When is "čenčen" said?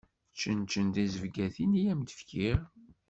0.39-0.87